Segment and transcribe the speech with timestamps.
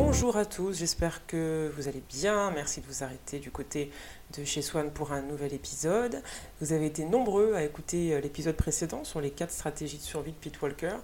[0.00, 2.52] Bonjour à tous, j'espère que vous allez bien.
[2.52, 3.90] Merci de vous arrêter du côté
[4.38, 6.22] de chez Swan pour un nouvel épisode.
[6.60, 10.30] Vous avez été nombreux à écouter euh, l'épisode précédent sur les quatre stratégies de survie
[10.30, 10.94] de Pete Walker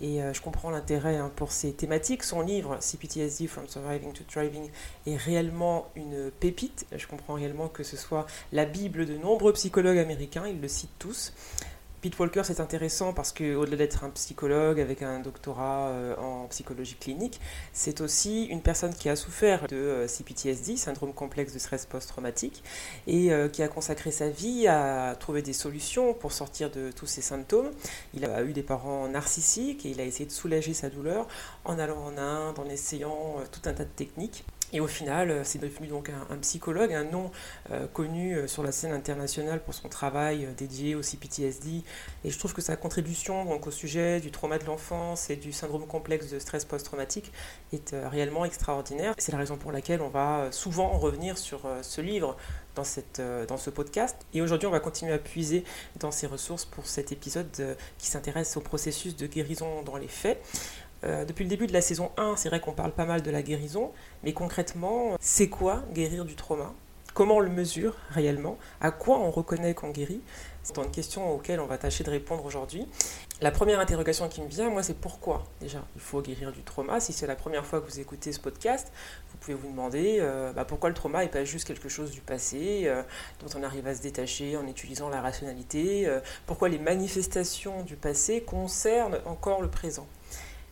[0.00, 2.24] et euh, je comprends l'intérêt hein, pour ces thématiques.
[2.24, 4.70] Son livre CPTSD From Surviving to Thriving
[5.06, 6.86] est réellement une pépite.
[6.96, 10.98] Je comprends réellement que ce soit la Bible de nombreux psychologues américains, ils le citent
[10.98, 11.34] tous.
[12.00, 16.94] Pete Walker, c'est intéressant parce qu'au-delà d'être un psychologue avec un doctorat euh, en psychologie
[16.94, 17.40] clinique,
[17.72, 22.62] c'est aussi une personne qui a souffert de euh, CPTSD, syndrome complexe de stress post-traumatique,
[23.08, 27.06] et euh, qui a consacré sa vie à trouver des solutions pour sortir de tous
[27.06, 27.70] ces symptômes.
[28.14, 31.26] Il a eu des parents narcissiques et il a essayé de soulager sa douleur
[31.64, 34.44] en allant en Inde, en essayant tout un tas de techniques.
[34.72, 37.30] Et au final, euh, c'est devenu donc un, psychologue, un nom
[37.70, 41.82] euh, connu euh, sur la scène internationale pour son travail dédié au CPTSD.
[42.24, 45.52] Et je trouve que sa contribution donc, au sujet du trauma de l'enfance et du
[45.52, 47.32] syndrome complexe de stress post-traumatique
[47.72, 49.14] est réellement extraordinaire.
[49.18, 52.36] C'est la raison pour laquelle on va souvent revenir sur ce livre
[52.74, 54.16] dans, cette, dans ce podcast.
[54.34, 55.64] Et aujourd'hui, on va continuer à puiser
[56.00, 60.42] dans ces ressources pour cet épisode qui s'intéresse au processus de guérison dans les faits.
[61.04, 63.30] Euh, depuis le début de la saison 1, c'est vrai qu'on parle pas mal de
[63.30, 63.92] la guérison,
[64.24, 66.72] mais concrètement, c'est quoi guérir du trauma?
[67.14, 68.58] Comment on le mesure réellement?
[68.80, 70.20] À quoi on reconnaît qu'on guérit?
[70.62, 72.86] C'est une question auxquelles on va tâcher de répondre aujourd'hui.
[73.40, 77.00] La première interrogation qui me vient, moi, c'est pourquoi déjà il faut guérir du trauma?
[77.00, 78.92] Si c'est la première fois que vous écoutez ce podcast,
[79.30, 82.20] vous pouvez vous demander euh, bah, pourquoi le trauma n'est pas juste quelque chose du
[82.20, 83.02] passé euh,
[83.40, 86.08] dont on arrive à se détacher en utilisant la rationalité.
[86.46, 90.06] pourquoi les manifestations du passé concernent encore le présent?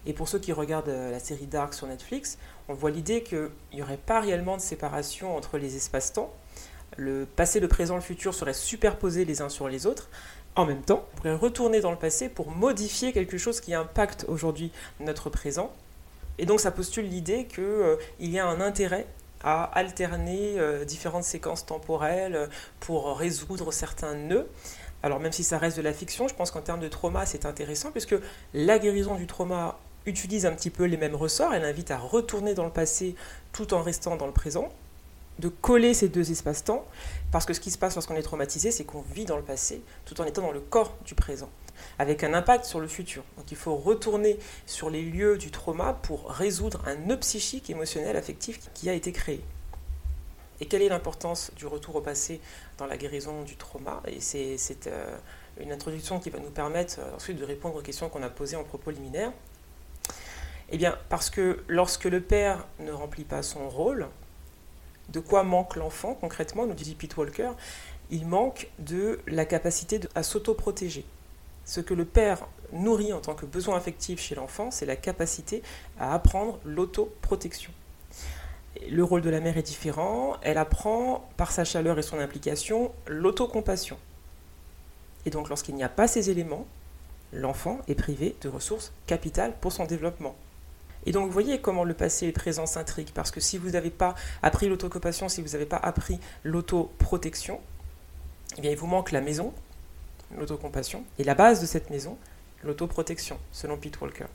[0.06, 3.50] Et pour ceux qui regardent euh, la série Dark sur Netflix, on voit l'idée qu'il
[3.74, 6.32] n'y aurait pas réellement de séparation entre les espaces-temps.
[6.96, 10.08] Le passé, le présent, le futur seraient superposés les uns sur les autres.
[10.54, 14.24] En même temps, on pourrait retourner dans le passé pour modifier quelque chose qui impacte
[14.28, 15.72] aujourd'hui notre présent.
[16.38, 19.06] Et donc ça postule l'idée qu'il euh, y a un intérêt
[19.42, 22.48] à alterner euh, différentes séquences temporelles
[22.80, 24.48] pour résoudre certains nœuds.
[25.02, 27.44] Alors même si ça reste de la fiction, je pense qu'en termes de trauma, c'est
[27.46, 28.16] intéressant puisque
[28.54, 32.54] la guérison du trauma utilise un petit peu les mêmes ressorts, elle invite à retourner
[32.54, 33.14] dans le passé
[33.52, 34.68] tout en restant dans le présent,
[35.38, 36.86] de coller ces deux espaces-temps,
[37.30, 39.82] parce que ce qui se passe lorsqu'on est traumatisé, c'est qu'on vit dans le passé
[40.04, 41.50] tout en étant dans le corps du présent,
[41.98, 43.22] avec un impact sur le futur.
[43.36, 48.16] Donc il faut retourner sur les lieux du trauma pour résoudre un nœud psychique, émotionnel,
[48.16, 49.42] affectif qui a été créé.
[50.60, 52.40] Et quelle est l'importance du retour au passé
[52.78, 54.02] dans la guérison du trauma?
[54.06, 55.16] Et c'est euh,
[55.60, 58.56] une introduction qui va nous permettre euh, ensuite de répondre aux questions qu'on a posées
[58.56, 59.32] en propos liminaire.
[60.70, 64.08] Eh bien, parce que lorsque le père ne remplit pas son rôle,
[65.10, 67.50] de quoi manque l'enfant concrètement, nous dit Pete Walker?
[68.10, 71.04] Il manque de la capacité à s'autoprotéger.
[71.64, 75.62] Ce que le père nourrit en tant que besoin affectif chez l'enfant, c'est la capacité
[75.98, 77.72] à apprendre l'autoprotection.
[78.88, 82.92] Le rôle de la mère est différent, elle apprend par sa chaleur et son implication
[83.06, 83.98] l'autocompassion.
[85.24, 86.66] Et donc lorsqu'il n'y a pas ces éléments,
[87.32, 90.36] l'enfant est privé de ressources capitales pour son développement.
[91.06, 93.70] Et donc vous voyez comment le passé et le présent s'intriguent, parce que si vous
[93.70, 97.60] n'avez pas appris l'autocompassion, si vous n'avez pas appris l'autoprotection,
[98.58, 99.54] eh bien il vous manque la maison,
[100.36, 102.18] l'autocompassion, et la base de cette maison,
[102.64, 104.26] l'autoprotection, selon Pete Walker.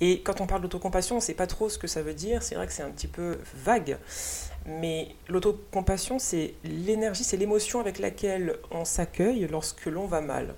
[0.00, 2.42] Et quand on parle d'autocompassion, on ne sait pas trop ce que ça veut dire,
[2.42, 3.98] c'est vrai que c'est un petit peu vague,
[4.64, 10.54] mais l'autocompassion, c'est l'énergie, c'est l'émotion avec laquelle on s'accueille lorsque l'on va mal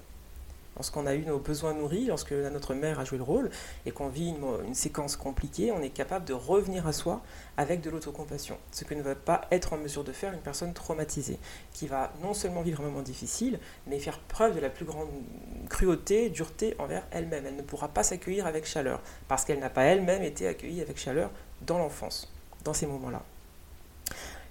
[0.76, 3.50] lorsqu'on a eu nos besoins nourris, lorsque notre mère a joué le rôle
[3.86, 7.22] et qu'on vit une, séquence compliquée, on est capable de revenir à soi
[7.56, 8.56] avec de l'autocompassion.
[8.70, 11.38] Ce que ne va pas être en mesure de faire une personne traumatisée,
[11.72, 15.08] qui va non seulement vivre un moment difficile, mais faire preuve de la plus grande
[15.68, 17.46] cruauté, dureté envers elle-même.
[17.46, 20.98] Elle ne pourra pas s'accueillir avec chaleur, parce qu'elle n'a pas elle-même été accueillie avec
[20.98, 21.30] chaleur
[21.62, 22.32] dans l'enfance,
[22.64, 23.22] dans ces moments-là.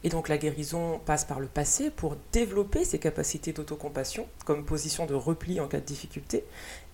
[0.03, 5.05] Et donc la guérison passe par le passé pour développer ses capacités d'autocompassion comme position
[5.05, 6.43] de repli en cas de difficulté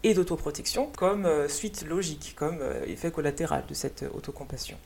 [0.04, 4.78] et d'autoprotection comme euh, suite logique, comme euh, effet collatéral de cette euh, autocompassion.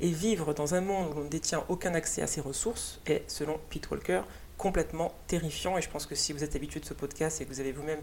[0.00, 3.22] Et vivre dans un monde où l'on ne détient aucun accès à ses ressources est,
[3.28, 4.22] selon Pete Walker,
[4.58, 5.78] complètement terrifiant.
[5.78, 7.72] Et je pense que si vous êtes habitué de ce podcast et que vous avez
[7.72, 8.00] vous-même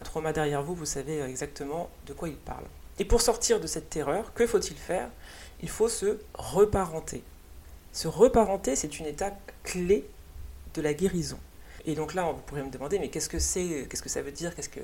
[0.00, 2.64] un trauma derrière vous, vous savez exactement de quoi il parle.
[2.98, 5.08] Et pour sortir de cette terreur, que faut-il faire?
[5.62, 7.22] Il faut se reparenter
[7.96, 10.06] se reparenter, c'est une étape clé
[10.74, 11.38] de la guérison.
[11.86, 14.32] Et donc là, vous pourriez me demander, mais qu'est-ce que c'est, qu'est-ce que ça veut
[14.32, 14.80] dire, qu'est-ce, que,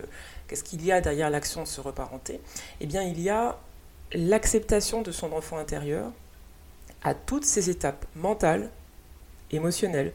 [0.49, 2.41] qu'est-ce qu'il y a derrière l'action de se reparenter?
[2.81, 3.59] Eh bien, il y a
[4.15, 6.11] l'acceptation de son enfant intérieur
[7.03, 8.71] à toutes ses étapes mentales,
[9.51, 10.15] émotionnelles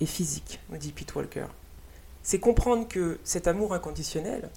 [0.00, 1.46] et physiques, nous dit Pete Walker.
[2.24, 4.50] C'est comprendre que cet amour inconditionnel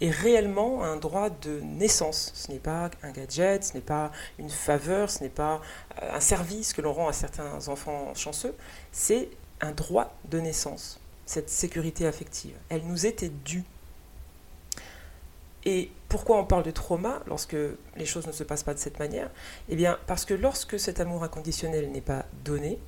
[0.00, 2.32] est réellement un droit de naissance.
[2.34, 5.60] Ce n'est pas un gadget, ce n'est pas une faveur, ce n'est pas
[6.02, 8.54] euh, un service que l'on rend à certains enfants chanceux,
[8.92, 9.28] c'est
[9.60, 12.54] un droit de naissance, cette sécurité affective.
[12.68, 13.64] Elle nous était due.
[15.66, 17.56] Et pourquoi on parle de trauma lorsque
[17.96, 19.30] les choses ne se passent pas de cette manière?
[19.68, 22.78] Eh bien, parce que lorsque cet amour inconditionnel n'est pas donné,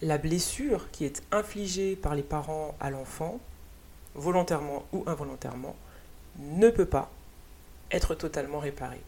[0.00, 3.40] la blessure qui est infligée par les parents à l'enfant,
[4.14, 5.76] volontairement ou involontairement,
[6.38, 7.10] ne peut pas
[7.90, 9.00] être totalement réparée.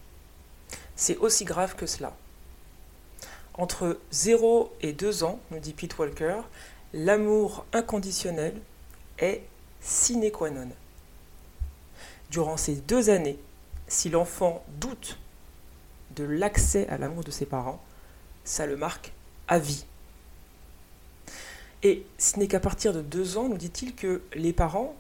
[0.95, 2.17] C'est aussi grave que cela.
[3.55, 6.37] Entre 0 et 2 ans, nous dit Pete Walker,
[6.93, 8.55] l'amour inconditionnel
[9.19, 9.43] est
[9.81, 10.69] sine qua non.
[12.31, 13.39] Durant ces deux années,
[13.89, 15.19] si l'enfant doute
[16.17, 17.83] de l'accès à l'amour de ses parents,
[18.45, 19.13] ça le marque
[19.49, 19.85] à vie.
[21.83, 24.97] Et ce n'est qu'à partir de deux ans, nous dit-il, que les parents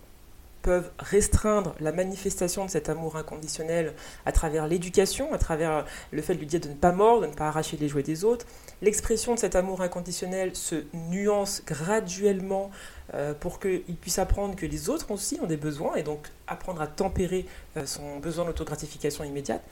[0.66, 6.34] peuvent restreindre la manifestation de cet amour inconditionnel à travers l'éducation, à travers le fait
[6.34, 8.46] de lui dire de ne pas mordre, de ne pas arracher les jouets des autres.
[8.82, 12.72] L'expression de cet amour inconditionnel se nuance graduellement
[13.14, 16.82] euh, pour qu'il puisse apprendre que les autres aussi ont des besoins et donc apprendre
[16.82, 17.46] à tempérer
[17.76, 19.62] euh, son besoin d'autogratification immédiate.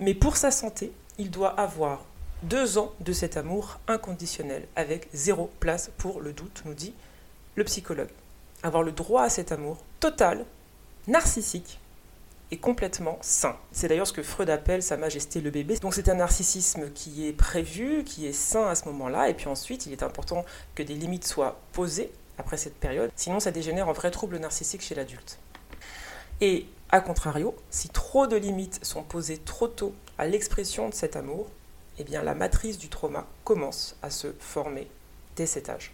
[0.00, 2.06] Mais pour sa santé, il doit avoir
[2.42, 6.94] deux ans de cet amour inconditionnel avec zéro place pour le doute, nous dit
[7.54, 8.08] le psychologue
[8.62, 10.44] avoir le droit à cet amour total,
[11.06, 11.80] narcissique
[12.50, 13.56] et complètement sain.
[13.72, 15.76] C'est d'ailleurs ce que Freud appelle sa majesté le bébé.
[15.78, 19.48] Donc c'est un narcissisme qui est prévu, qui est sain à ce moment-là, et puis
[19.48, 20.44] ensuite il est important
[20.74, 24.80] que des limites soient posées après cette période, sinon ça dégénère en vrai trouble narcissique
[24.80, 25.38] chez l'adulte.
[26.40, 31.16] Et a contrario, si trop de limites sont posées trop tôt à l'expression de cet
[31.16, 31.48] amour,
[31.98, 34.88] eh bien la matrice du trauma commence à se former
[35.36, 35.92] dès cet âge.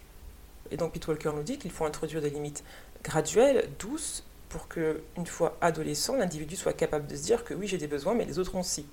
[0.71, 2.63] Et donc Pete Walker nous dit qu'il faut introduire des limites
[3.03, 7.67] graduelles, douces, pour que, une fois adolescent, l'individu soit capable de se dire que oui,
[7.67, 8.85] j'ai des besoins, mais les autres ont aussi.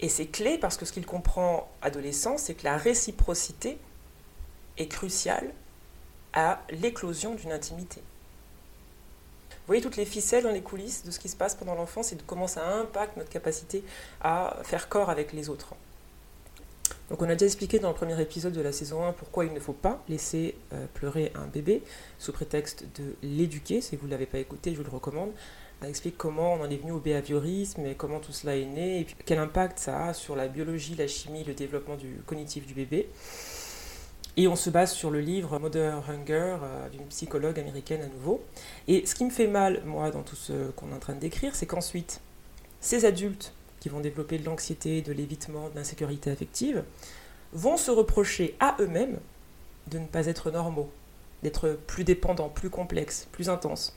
[0.00, 3.78] Et c'est clé parce que ce qu'il comprend adolescent, c'est que la réciprocité
[4.76, 5.52] est cruciale
[6.32, 8.02] à l'éclosion d'une intimité.
[9.50, 12.12] Vous voyez toutes les ficelles dans les coulisses de ce qui se passe pendant l'enfance
[12.12, 13.84] et de comment ça impacte notre capacité
[14.20, 15.74] à faire corps avec les autres.
[17.10, 19.52] Donc on a déjà expliqué dans le premier épisode de la saison 1 pourquoi il
[19.52, 21.82] ne faut pas laisser euh, pleurer un bébé
[22.18, 23.82] sous prétexte de l'éduquer.
[23.82, 25.30] Si vous ne l'avez pas écouté, je vous le recommande.
[25.82, 29.00] On explique comment on en est venu au behaviorisme et comment tout cela est né
[29.00, 32.72] et quel impact ça a sur la biologie, la chimie, le développement du cognitif du
[32.72, 33.10] bébé.
[34.36, 38.42] Et on se base sur le livre Mother Hunger euh, d'une psychologue américaine à nouveau.
[38.88, 41.20] Et ce qui me fait mal, moi, dans tout ce qu'on est en train de
[41.20, 42.20] décrire, c'est qu'ensuite,
[42.80, 43.52] ces adultes
[43.84, 46.84] qui vont développer de l'anxiété, de l'évitement, de l'insécurité affective,
[47.52, 49.18] vont se reprocher à eux-mêmes
[49.88, 50.90] de ne pas être normaux,
[51.42, 53.94] d'être plus dépendants, plus complexes, plus intenses.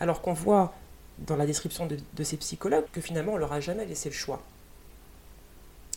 [0.00, 0.74] Alors qu'on voit
[1.16, 4.42] dans la description de, ces psychologues que finalement on leur a jamais laissé le choix.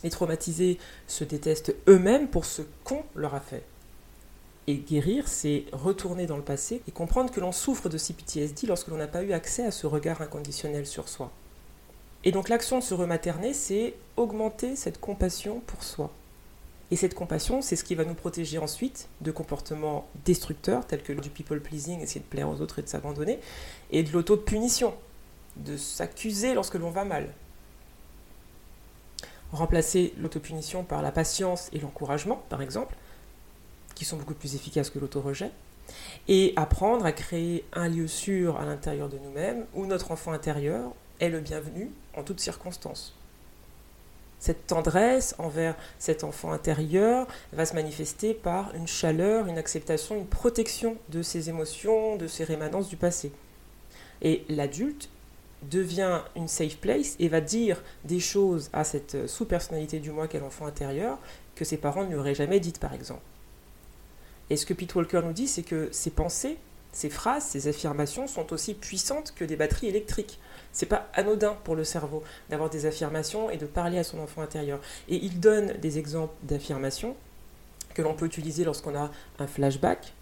[0.02, 3.64] Les traumatisés se détestent eux-mêmes pour ce qu'on leur a fait.
[4.66, 8.88] Et guérir, c'est retourner dans le passé et comprendre que l'on souffre de CPTSD lorsque
[8.88, 11.30] l'on n'a pas eu accès à ce regard inconditionnel sur soi.
[12.24, 16.10] Et donc l'action de se rematerner, c'est augmenter cette compassion pour soi.
[16.90, 21.12] Et cette compassion, c'est ce qui va nous protéger ensuite de comportements destructeurs, tels que
[21.12, 23.40] du people pleasing, essayer de plaire aux autres et de s'abandonner,
[23.90, 24.94] et de l'auto-punition,
[25.56, 27.32] de s'accuser lorsque l'on va mal.
[29.52, 32.96] Remplacer l'autopunition par la patience et l'encouragement, par exemple,
[33.94, 35.50] qui sont beaucoup plus efficaces que l'auto-rejet,
[36.28, 40.92] et apprendre à créer un lieu sûr à l'intérieur de nous-mêmes, où notre enfant intérieur
[41.20, 43.14] est le bienvenu en toutes circonstances.
[44.38, 50.26] Cette tendresse envers cet enfant intérieur va se manifester par une chaleur, une acceptation, une
[50.26, 53.32] protection de ses émotions, de ses rémanences du passé.
[54.20, 55.08] Et l'adulte
[55.70, 60.40] devient une safe place et va dire des choses à cette sous-personnalité du moi qu'est
[60.40, 61.18] l'enfant intérieur
[61.54, 63.22] que ses parents ne lui auraient jamais dites, par exemple.
[64.50, 66.58] Et ce que Pete Walker nous dit, c'est que ces pensées,
[66.92, 70.38] ces phrases, ces affirmations sont aussi puissantes que des batteries électriques.
[70.74, 74.42] C'est pas anodin pour le cerveau d'avoir des affirmations et de parler à son enfant
[74.42, 74.80] intérieur.
[75.08, 77.16] Et il donne des exemples d'affirmations
[77.94, 80.12] que l'on peut utiliser lorsqu'on a un flashback.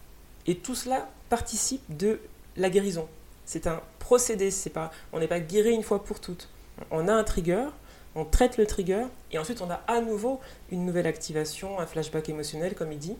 [0.46, 2.20] Et tout cela participe de
[2.56, 3.08] la guérison.
[3.46, 6.50] C'est un procédé, c'est pas, on n'est pas guéri une fois pour toutes.
[6.90, 7.68] On a un trigger,
[8.14, 10.38] on traite le trigger, et ensuite on a à nouveau
[10.70, 13.16] une nouvelle activation, un flashback émotionnel, comme il dit.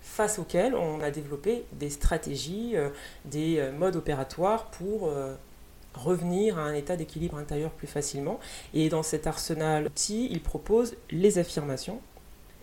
[0.00, 2.90] face auxquels on a développé des stratégies, euh,
[3.24, 5.34] des euh, modes opératoires pour euh,
[5.94, 8.38] revenir à un état d'équilibre intérieur plus facilement.
[8.74, 12.00] Et dans cet arsenal d'outils, il propose les affirmations,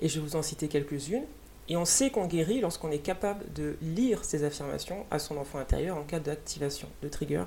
[0.01, 1.25] et je vais vous en citer quelques-unes.
[1.69, 5.59] Et on sait qu'on guérit lorsqu'on est capable de lire ces affirmations à son enfant
[5.59, 7.43] intérieur en cas d'activation, de trigger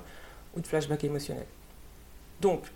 [0.55, 1.47] ou de flashback émotionnel.
[2.39, 2.71] Donc,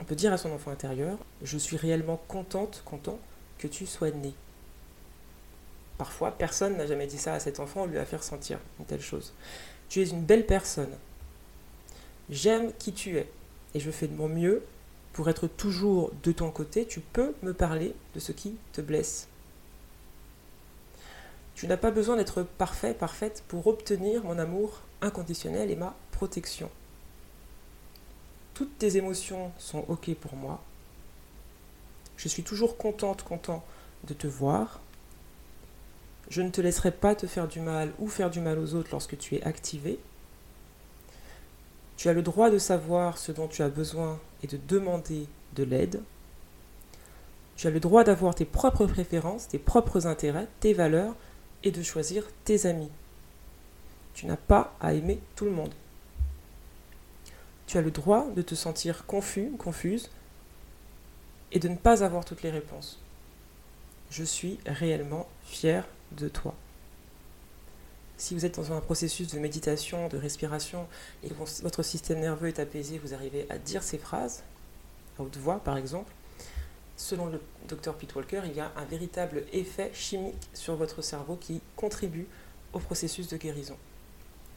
[0.00, 3.18] on peut dire à son enfant intérieur, je suis réellement contente, content
[3.58, 4.34] que tu sois né.
[5.98, 8.86] Parfois, personne n'a jamais dit ça à cet enfant, on lui a fait ressentir une
[8.86, 9.34] telle chose.
[9.88, 10.94] Tu es une belle personne.
[12.30, 13.28] J'aime qui tu es.
[13.74, 14.62] Et je fais de mon mieux
[15.12, 16.86] pour être toujours de ton côté.
[16.86, 19.28] Tu peux me parler de ce qui te blesse.
[21.54, 26.70] Tu n'as pas besoin d'être parfait, parfaite pour obtenir mon amour inconditionnel et ma protection.
[28.54, 30.62] Toutes tes émotions sont OK pour moi.
[32.16, 33.64] Je suis toujours contente, content
[34.04, 34.80] de te voir.
[36.28, 38.90] Je ne te laisserai pas te faire du mal ou faire du mal aux autres
[38.92, 39.98] lorsque tu es activé.
[42.00, 45.64] Tu as le droit de savoir ce dont tu as besoin et de demander de
[45.64, 46.00] l'aide.
[47.56, 51.14] Tu as le droit d'avoir tes propres préférences, tes propres intérêts, tes valeurs
[51.62, 52.88] et de choisir tes amis.
[54.14, 55.74] Tu n'as pas à aimer tout le monde.
[57.66, 60.08] Tu as le droit de te sentir confus, confuse,
[61.52, 62.98] et de ne pas avoir toutes les réponses.
[64.10, 66.54] Je suis réellement fier de toi.
[68.20, 70.86] Si vous êtes dans un processus de méditation, de respiration,
[71.24, 71.30] et
[71.62, 74.42] votre système nerveux est apaisé, vous arrivez à dire ces phrases,
[75.18, 76.12] à haute voix par exemple,
[76.98, 81.36] selon le docteur Pete Walker, il y a un véritable effet chimique sur votre cerveau
[81.36, 82.26] qui contribue
[82.74, 83.76] au processus de guérison.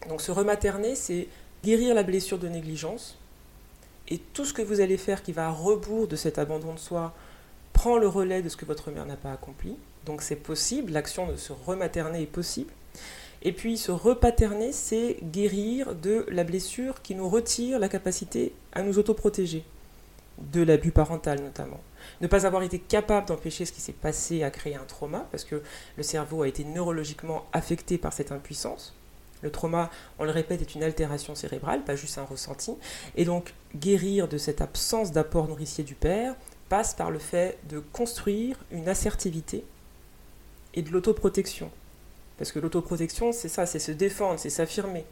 [0.09, 1.29] Donc se rematerner, c'est
[1.63, 3.17] guérir la blessure de négligence,
[4.09, 6.79] et tout ce que vous allez faire qui va à rebours de cet abandon de
[6.79, 7.15] soi
[7.71, 9.77] prend le relais de ce que votre mère n'a pas accompli.
[10.05, 12.73] Donc c'est possible, l'action de se rematerner est possible.
[13.45, 18.81] Et puis se repaterner, c'est guérir de la blessure qui nous retire la capacité à
[18.81, 19.65] nous autoprotéger,
[20.53, 21.81] de l'abus parental notamment.
[22.21, 25.43] Ne pas avoir été capable d'empêcher ce qui s'est passé a créé un trauma, parce
[25.43, 25.61] que
[25.97, 28.95] le cerveau a été neurologiquement affecté par cette impuissance.
[29.41, 32.71] Le trauma, on le répète, est une altération cérébrale, pas juste un ressenti.
[33.17, 36.33] Et donc, guérir de cette absence d'apport nourricier du père
[36.69, 39.65] passe par le fait de construire une assertivité
[40.75, 41.69] et de l'autoprotection.
[42.37, 45.05] Parce que l'autoprotection, c'est ça, c'est se défendre, c'est s'affirmer.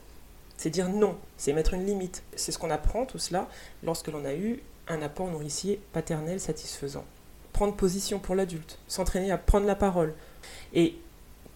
[0.58, 2.24] C'est dire non, c'est mettre une limite.
[2.36, 3.48] C'est ce qu'on apprend tout cela
[3.84, 7.06] lorsque l'on a eu un apport nourricier paternel satisfaisant.
[7.54, 10.14] Prendre position pour l'adulte, s'entraîner à prendre la parole.
[10.74, 10.96] Et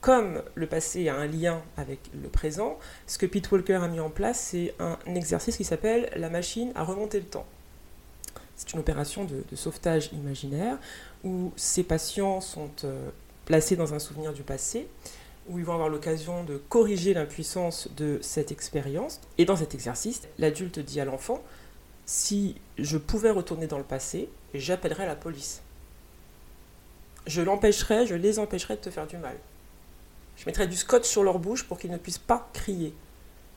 [0.02, 4.00] comme le passé a un lien avec le présent, ce que Pete Walker a mis
[4.00, 7.46] en place, c'est un exercice qui s'appelle la machine à remonter le temps.
[8.56, 10.78] C'est une opération de, sauvetage imaginaire
[11.24, 13.10] où ces patients sont euh,
[13.46, 14.88] placés dans un souvenir du passé,
[15.48, 19.22] où ils vont avoir l'occasion de corriger l'impuissance de cette expérience.
[19.38, 21.42] Et dans cet exercice, l'adulte dit à l'enfant,
[22.06, 25.62] si je pouvais retourner dans le passé, j'appellerais la police.
[27.28, 29.36] Je l'empêcherais, je les empêcherais de te faire du mal.
[30.38, 32.94] Je mettrais du scotch sur leur bouche pour qu'ils ne puissent pas crier.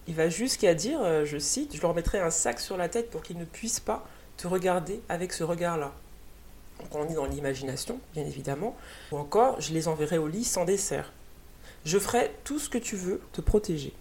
[0.07, 3.11] Il va jusqu'à dire, euh, je cite, je leur mettrai un sac sur la tête
[3.11, 5.93] pour qu'ils ne puissent pas te regarder avec ce regard-là.
[6.81, 8.77] Donc on est dans l'imagination, bien évidemment.
[9.13, 11.13] Ou encore, je les enverrai au lit sans dessert.
[11.85, 13.93] Je ferai tout ce que tu veux te protéger.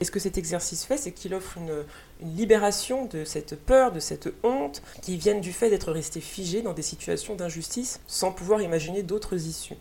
[0.00, 1.84] Et ce que cet exercice fait, c'est qu'il offre une,
[2.20, 6.72] libération de cette peur, de cette honte, qui viennent du fait d'être resté figé dans
[6.72, 9.76] des situations d'injustice sans pouvoir imaginer d'autres issues.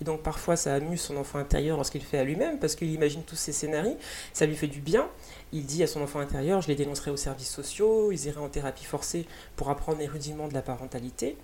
[0.00, 3.22] Et donc parfois ça amuse son enfant intérieur lorsqu'il fait à lui-même, parce qu'il imagine
[3.22, 3.96] tous ces scénarios,
[4.32, 5.08] ça lui fait du bien.
[5.52, 8.48] Il dit à son enfant intérieur, je les dénoncerai aux services sociaux, ils iraient en
[8.48, 9.26] thérapie forcée
[9.56, 11.36] pour apprendre les rudiments de la parentalité.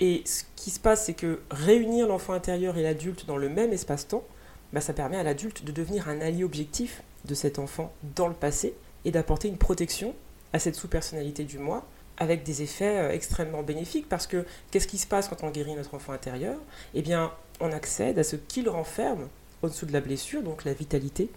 [0.00, 3.72] Et ce qui se passe, c'est que réunir l'enfant intérieur et l'adulte dans le même
[3.72, 4.24] espace-temps,
[4.72, 8.34] bah, ça permet à l'adulte de devenir un allié objectif de cet enfant dans le
[8.34, 8.74] passé
[9.04, 10.14] et d'apporter une protection
[10.52, 11.86] à cette sous-personnalité du moi
[12.18, 15.74] avec des effets euh, extrêmement bénéfiques parce que qu'est-ce qui se passe quand on guérit
[15.74, 16.58] notre enfant intérieur?
[16.94, 19.28] Eh bien, on accède à ce qu'il renferme
[19.62, 21.30] au-dessous de la blessure, donc la vitalité,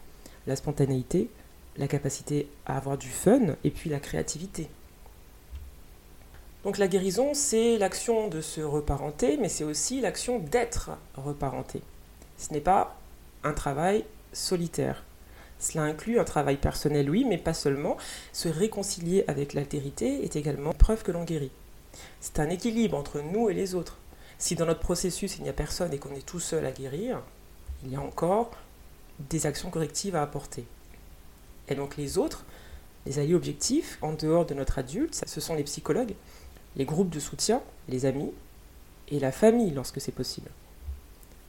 [0.45, 1.29] la spontanéité,
[1.77, 4.67] la capacité à avoir du fun et puis la créativité.
[6.63, 11.81] Donc la guérison, c'est l'action de se reparenter, mais c'est aussi l'action d'être reparenté.
[12.37, 12.97] Ce n'est pas
[13.43, 15.03] un travail solitaire.
[15.59, 17.97] Cela inclut un travail personnel, oui, mais pas seulement.
[18.33, 21.51] Se réconcilier avec l'altérité est également preuve que l'on guérit.
[22.19, 23.97] C'est un équilibre entre nous et les autres.
[24.37, 27.21] Si dans notre processus il n'y a personne et qu'on est tout seul à guérir,
[27.83, 28.51] il y a encore
[29.29, 30.65] des actions correctives à apporter.
[31.69, 32.43] Et donc les autres,
[33.05, 36.15] les alliés objectifs, en dehors de notre adulte, ce sont les psychologues,
[36.75, 38.31] les groupes de soutien, les amis
[39.09, 40.49] et la famille lorsque c'est possible.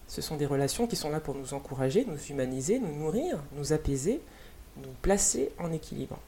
[0.08, 3.72] Ce sont des relations qui sont là pour nous encourager, nous humaniser, nous nourrir, nous
[3.72, 4.20] apaiser,
[4.76, 6.18] nous placer en équilibre.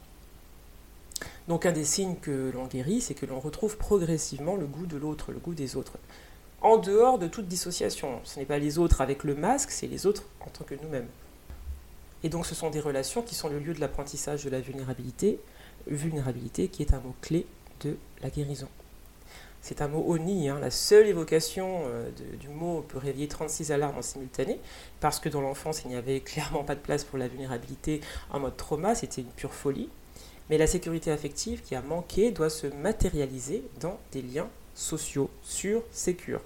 [1.47, 4.97] Donc un des signes que l'on guérit, c'est que l'on retrouve progressivement le goût de
[4.97, 5.93] l'autre, le goût des autres.
[6.61, 8.19] En dehors de toute dissociation.
[8.23, 11.07] Ce n'est pas les autres avec le masque, c'est les autres en tant que nous-mêmes.
[12.23, 15.39] Et donc ce sont des relations qui sont le lieu de l'apprentissage de la vulnérabilité,
[15.85, 17.45] vulnérabilité qui est un mot clé
[17.81, 18.67] de la guérison.
[19.67, 20.59] C'est un mot oni, hein.
[20.61, 22.09] la seule évocation euh,
[22.39, 24.61] du mot peut réveiller 36 alarmes en simultané,
[25.01, 28.39] parce que dans l'enfance il n'y avait clairement pas de place pour la vulnérabilité en
[28.39, 29.89] mode trauma, c'était une pure folie.
[30.49, 35.83] Mais la sécurité affective qui a manqué doit se matérialiser dans des liens sociaux, sûrs,
[35.91, 36.39] sécures.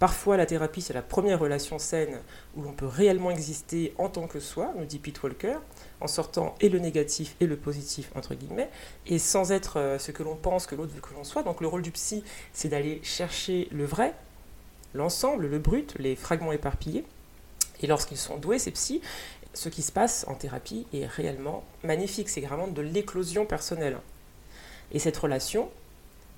[0.00, 2.18] Parfois, la thérapie, c'est la première relation saine
[2.56, 5.58] où l'on peut réellement exister en tant que soi, nous dit Pete Walker,
[6.00, 8.70] en sortant et le négatif et le positif, entre guillemets,
[9.06, 11.42] et sans être euh, ce que l'on pense que l'autre veut que l'on soit.
[11.42, 12.22] Donc le rôle du psy,
[12.52, 14.14] c'est d'aller chercher le vrai,
[14.94, 17.04] l'ensemble, le brut, les fragments éparpillés.
[17.82, 19.00] Et lorsqu'ils sont doués, ces psys,
[19.54, 22.28] ce qui se passe en thérapie est réellement magnifique.
[22.28, 23.98] C'est vraiment de l'éclosion personnelle.
[24.92, 25.70] Et cette relation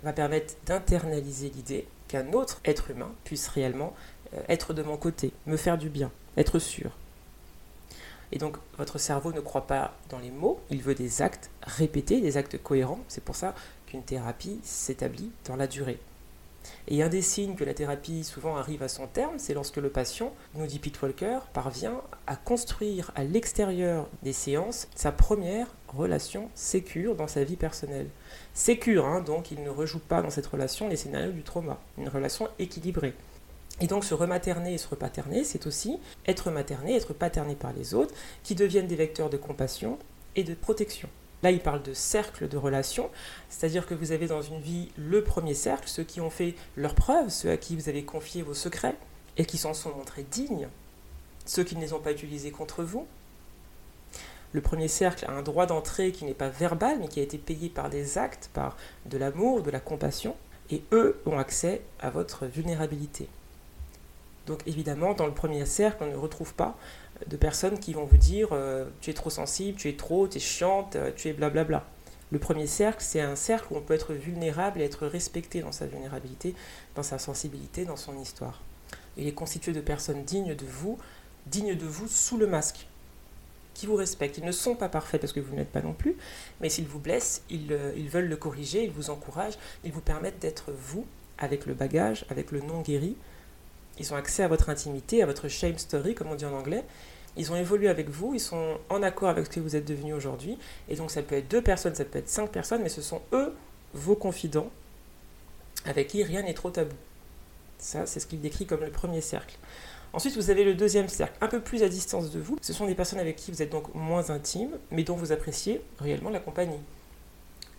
[0.02, 3.94] va permettre d'internaliser l'idée qu'un autre être humain puisse réellement
[4.34, 6.92] euh, être de mon côté, me faire du bien, être sûr.
[8.32, 12.20] Et donc votre cerveau ne croit pas dans les mots, il veut des actes répétés,
[12.20, 13.00] des actes cohérents.
[13.08, 13.54] C'est pour ça
[13.86, 15.98] qu'une thérapie s'établit dans la durée.
[16.86, 19.90] Et un des signes que la thérapie souvent arrive à son terme, c'est lorsque le
[19.90, 26.50] patient, nous dit Pete Walker, parvient à construire à l'extérieur des séances sa première relation
[26.54, 28.08] sécure dans sa vie personnelle.
[28.54, 32.08] Sécure, hein, donc il ne rejoue pas dans cette relation les scénarios du trauma, une
[32.08, 33.14] relation équilibrée.
[33.80, 37.94] Et donc se rematerner et se repaterner, c'est aussi être materné, être paterné par les
[37.94, 39.98] autres, qui deviennent des vecteurs de compassion
[40.34, 41.08] et de protection.
[41.42, 43.10] Là, il parle de cercle de relations,
[43.48, 46.96] c'est-à-dire que vous avez dans une vie le premier cercle, ceux qui ont fait leurs
[46.96, 48.96] preuves, ceux à qui vous avez confié vos secrets
[49.36, 50.68] et qui s'en sont montrés dignes,
[51.46, 53.06] ceux qui ne les ont pas utilisés contre vous.
[54.52, 57.38] Le premier cercle a un droit d'entrée qui n'est pas verbal, mais qui a été
[57.38, 60.34] payé par des actes, par de l'amour, de la compassion,
[60.70, 63.28] et eux ont accès à votre vulnérabilité.
[64.48, 66.76] Donc évidemment, dans le premier cercle, on ne retrouve pas
[67.26, 70.38] de personnes qui vont vous dire euh, tu es trop sensible, tu es trop, tu
[70.38, 71.84] es chiante, euh, tu es blablabla.
[72.30, 75.72] Le premier cercle, c'est un cercle où on peut être vulnérable et être respecté dans
[75.72, 76.54] sa vulnérabilité,
[76.94, 78.62] dans sa sensibilité, dans son histoire.
[79.18, 80.98] Il est constitué de personnes dignes de vous,
[81.46, 82.86] dignes de vous sous le masque,
[83.74, 84.38] qui vous respectent.
[84.38, 86.16] Ils ne sont pas parfaits parce que vous n'êtes pas non plus,
[86.62, 90.38] mais s'ils vous blessent, euh, ils veulent le corriger, ils vous encouragent, ils vous permettent
[90.38, 91.06] d'être vous,
[91.38, 93.14] avec le bagage, avec le non guéri,
[93.98, 96.84] ils ont accès à votre intimité, à votre shame story, comme on dit en anglais.
[97.36, 100.12] Ils ont évolué avec vous, ils sont en accord avec ce que vous êtes devenu
[100.12, 100.58] aujourd'hui.
[100.88, 103.22] Et donc ça peut être deux personnes, ça peut être cinq personnes, mais ce sont
[103.32, 103.54] eux,
[103.94, 104.70] vos confidents,
[105.84, 106.96] avec qui rien n'est trop tabou.
[107.78, 109.56] Ça, c'est ce qu'il décrit comme le premier cercle.
[110.12, 112.56] Ensuite, vous avez le deuxième cercle, un peu plus à distance de vous.
[112.60, 115.80] Ce sont des personnes avec qui vous êtes donc moins intime, mais dont vous appréciez
[116.00, 116.80] réellement la compagnie.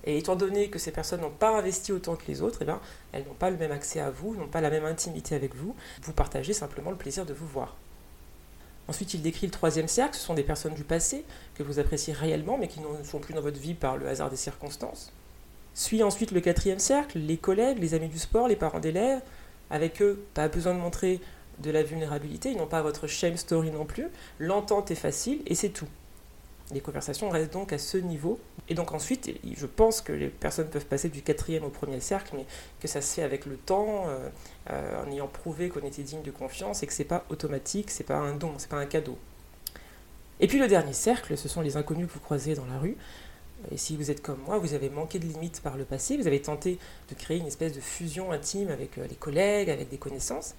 [0.10, 2.82] Et étant donné que ces personnes n'ont pas investi autant que les autres, eh bien,
[3.12, 5.76] elles n'ont pas le même accès à vous, n'ont pas la même intimité avec vous.
[6.02, 7.76] Vous partagez simplement le plaisir de vous voir.
[8.88, 12.12] Ensuite, il décrit le troisième cercle, ce sont des personnes du passé que vous appréciez
[12.12, 15.13] réellement, mais qui ne sont plus dans votre vie par le hasard des circonstances.
[15.76, 19.22] Suit ensuite le quatrième cercle, les collègues, les amis du sport, les parents d'élèves.
[19.69, 21.22] Avec eux, pas besoin de montrer
[21.60, 24.08] de la vulnérabilité, ils n'ont pas votre shame story non plus.
[24.39, 25.88] L'entente est facile et c'est tout.
[26.72, 28.40] Les conversations restent donc à ce niveau.
[28.68, 32.36] Et donc ensuite, je pense que les personnes peuvent passer du quatrième au premier cercle,
[32.36, 32.46] mais
[32.80, 34.30] que ça se fait avec le temps, euh,
[34.70, 38.04] euh, en ayant prouvé qu'on était digne de confiance et que c'est pas automatique, c'est
[38.04, 39.18] pas un don, c'est pas un cadeau.
[40.40, 42.96] Et puis le dernier cercle, ce sont les inconnus que vous croisez dans la rue.
[43.72, 46.28] Et si vous êtes comme moi, vous avez manqué de limites par le passé, vous
[46.28, 46.78] avez tenté
[47.10, 50.56] de créer une espèce de fusion intime avec euh, les collègues, avec des connaissances.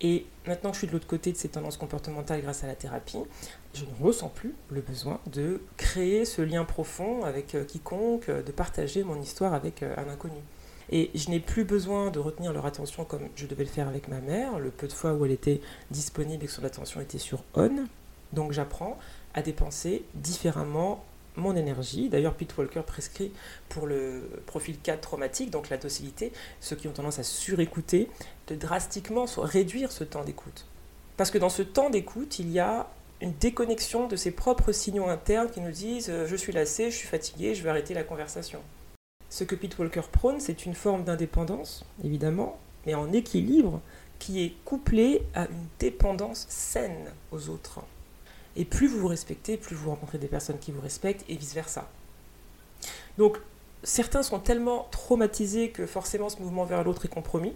[0.00, 2.74] Et maintenant que je suis de l'autre côté de ces tendances comportementales grâce à la
[2.74, 3.18] thérapie,
[3.74, 8.42] je ne ressens plus le besoin de créer ce lien profond avec euh, quiconque, euh,
[8.42, 10.40] de partager mon histoire avec euh, un inconnu.
[10.90, 14.08] Et je n'ai plus besoin de retenir leur attention comme je devais le faire avec
[14.08, 17.18] ma mère, le peu de fois où elle était disponible et que son attention était
[17.18, 17.86] sur on.
[18.32, 18.98] Donc j'apprends
[19.34, 21.04] à dépenser différemment
[21.36, 22.08] mon énergie.
[22.08, 23.32] D'ailleurs, Pete Walker prescrit
[23.68, 28.08] pour le profil 4 traumatique, donc la docilité, ceux qui ont tendance à surécouter,
[28.48, 30.66] de drastiquement réduire ce temps d'écoute.
[31.16, 32.88] Parce que dans ce temps d'écoute, il y a
[33.20, 36.96] une déconnexion de ses propres signaux internes qui nous disent euh, je suis lassé, je
[36.96, 38.60] suis fatigué, je vais arrêter la conversation.
[39.30, 43.80] Ce que Pete Walker prône, c'est une forme d'indépendance, évidemment, mais en équilibre,
[44.18, 47.80] qui est couplée à une dépendance saine aux autres.
[48.56, 51.88] Et plus vous vous respectez, plus vous rencontrez des personnes qui vous respectent et vice-versa.
[53.18, 53.38] Donc,
[53.82, 57.52] certains sont tellement traumatisés que forcément ce mouvement vers l'autre est compromis.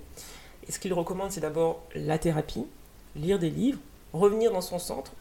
[0.69, 2.67] Et ce qu'il recommande, c'est d'abord la thérapie,
[3.17, 3.79] lire des livres,
[4.13, 5.13] revenir dans son centre,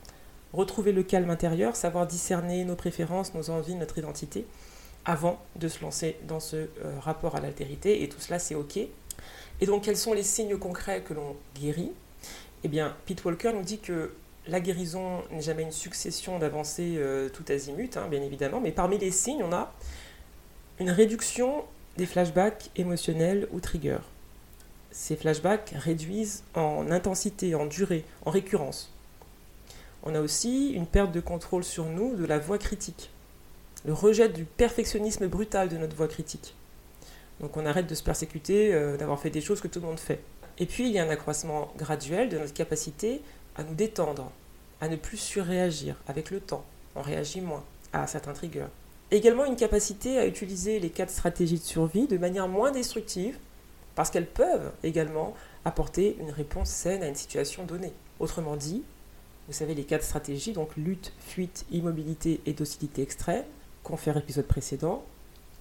[0.53, 4.45] retrouver le calme intérieur, savoir discerner nos préférences, nos envies, notre identité,
[5.05, 6.67] avant de se lancer dans ce euh,
[6.99, 8.03] rapport à l'altérité.
[8.03, 8.77] Et tout cela, c'est OK.
[8.77, 11.91] Et donc, quels sont les signes concrets que l'on guérit?
[12.63, 14.13] Eh bien, Pete Walker nous dit que
[14.47, 18.97] la guérison n'est jamais une succession d'avancées euh, tout azimut, hein, bien évidemment, mais parmi
[18.97, 19.73] les signes, on a
[20.79, 21.63] une réduction
[21.97, 23.99] des flashbacks émotionnels ou triggers.
[24.91, 28.91] Ces flashbacks réduisent en intensité, en durée, en récurrence.
[30.03, 33.11] On a aussi une perte de contrôle sur nous de la voix critique,
[33.85, 36.55] le rejet du perfectionnisme brutal de notre voix critique.
[37.41, 39.99] Donc on arrête de se persécuter euh, d'avoir fait des choses que tout le monde
[39.99, 40.19] fait.
[40.57, 43.21] Et puis il y a un accroissement graduel de notre capacité
[43.59, 44.31] à nous détendre,
[44.79, 46.63] à ne plus surréagir avec le temps.
[46.95, 48.67] On réagit moins à certains triggers.
[49.11, 53.37] Également une capacité à utiliser les quatre stratégies de survie de manière moins destructive,
[53.95, 55.33] parce qu'elles peuvent également
[55.65, 57.91] apporter une réponse saine à une situation donnée.
[58.21, 58.83] Autrement dit,
[59.47, 63.43] vous savez, les quatre stratégies, donc lutte, fuite, immobilité et docilité extrême,
[63.83, 65.03] qu'on fait à l'épisode précédent,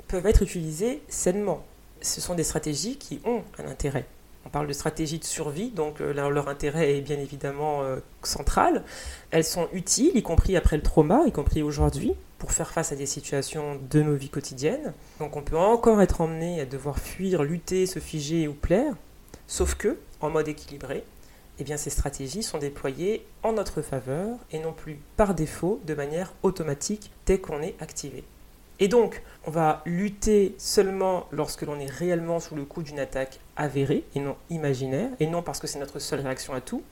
[0.07, 1.65] peuvent être utilisées sainement.
[2.01, 4.07] Ce sont des stratégies qui ont un intérêt.
[4.49, 8.83] On parle de stratégie de survie, donc euh, leur intérêt est bien évidemment euh, central.
[9.31, 12.97] Elles sont utiles, y compris après le trauma, y compris aujourd'hui, pour faire face à
[12.97, 14.95] des situations de nos vies quotidiennes.
[15.21, 18.95] Donc on peut encore être emmené à devoir fuir, lutter, se figer ou plaire,
[19.47, 21.05] sauf que, en mode équilibré,
[21.59, 26.33] eh ces stratégies sont déployées en notre faveur et non plus par défaut de manière
[26.43, 28.25] automatique dès qu'on est activé.
[28.81, 33.41] Et donc, on va lutter seulement lorsque l'on est réellement sous le coup d'une attaque
[33.57, 36.83] avérée et non imaginaire, et non parce que c'est notre seule réaction à tout.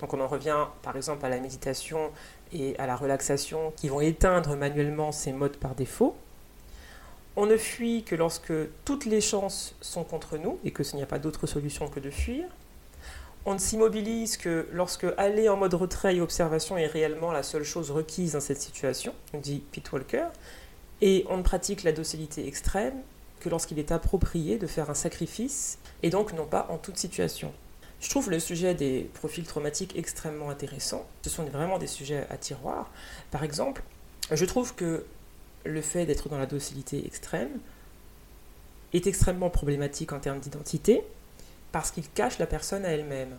[0.00, 2.10] Donc on en revient par exemple à la méditation
[2.52, 6.16] et à la relaxation qui vont éteindre manuellement ces modes par défaut.
[7.36, 8.52] On ne fuit que lorsque
[8.84, 12.00] toutes les chances sont contre nous et que ce n'y a pas d'autre solution que
[12.00, 12.44] de fuir.
[13.46, 17.64] On ne s'immobilise que lorsque aller en mode retrait et observation est réellement la seule
[17.64, 20.26] chose requise dans cette situation, dit Pete Walker.
[21.02, 22.94] Et on ne pratique la docilité extrême
[23.40, 27.52] que lorsqu'il est approprié de faire un sacrifice, et donc non pas en toute situation.
[28.00, 31.06] Je trouve le sujet des profils traumatiques extrêmement intéressant.
[31.22, 32.90] Ce sont vraiment des sujets à tiroir.
[33.30, 33.82] Par exemple,
[34.30, 35.04] je trouve que
[35.64, 37.50] le fait d'être dans la docilité extrême
[38.92, 41.02] est extrêmement problématique en termes d'identité
[41.72, 43.38] parce qu'il cache la personne à elle-même.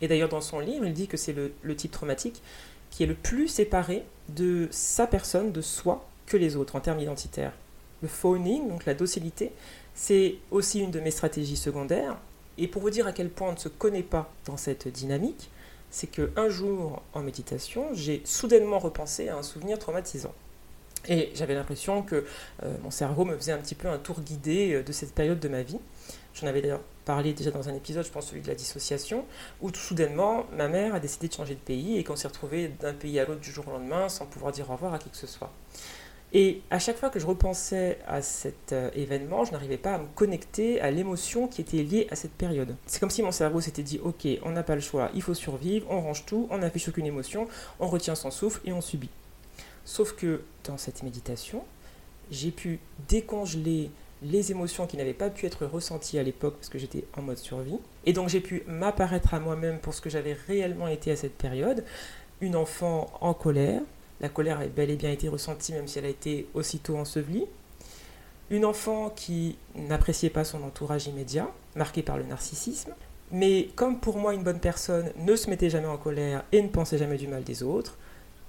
[0.00, 2.42] Et d'ailleurs, dans son livre, il dit que c'est le, type traumatique
[2.90, 7.00] qui est le plus séparé de sa personne, de soi, que les autres en termes
[7.00, 7.52] identitaires.
[8.02, 9.52] Le phoning, donc la docilité,
[9.94, 12.16] c'est aussi une de mes stratégies secondaires.
[12.58, 15.50] Et pour vous dire à quel point on ne se connaît pas dans cette dynamique,
[15.90, 20.34] c'est qu'un jour en méditation, j'ai soudainement repensé à un souvenir traumatisant.
[21.08, 22.24] Et j'avais l'impression que
[22.62, 25.38] euh, mon cerveau me faisait un petit peu un tour guidé euh, de cette période
[25.38, 25.78] de ma vie.
[26.34, 29.24] J'en avais d'ailleurs parlé déjà dans un épisode, je pense celui de la dissociation,
[29.60, 32.68] où tout soudainement, ma mère a décidé de changer de pays et qu'on s'est retrouvé
[32.80, 35.10] d'un pays à l'autre du jour au lendemain sans pouvoir dire au revoir à qui
[35.10, 35.52] que ce soit.
[36.36, 39.98] Et à chaque fois que je repensais à cet euh, événement, je n'arrivais pas à
[39.98, 42.74] me connecter à l'émotion qui était liée à cette période.
[42.86, 45.32] C'est comme si mon cerveau s'était dit Ok, on n'a pas le choix, il faut
[45.32, 47.46] survivre, on range tout, on n'affiche aucune émotion,
[47.78, 49.10] on retient son souffle et on subit.
[49.84, 51.62] Sauf que dans cette méditation,
[52.32, 53.92] j'ai pu décongeler
[54.22, 57.38] les émotions qui n'avaient pas pu être ressenties à l'époque parce que j'étais en mode
[57.38, 57.78] survie.
[58.06, 61.36] Et donc j'ai pu m'apparaître à moi-même pour ce que j'avais réellement été à cette
[61.36, 61.84] période,
[62.40, 63.82] une enfant en colère,
[64.20, 67.46] la colère a bel et bien été ressentie, même si elle a été aussitôt ensevelie.
[68.50, 72.92] Une enfant qui n'appréciait pas son entourage immédiat, marqué par le narcissisme.
[73.32, 76.68] Mais comme pour moi, une bonne personne ne se mettait jamais en colère et ne
[76.68, 77.98] pensait jamais du mal des autres,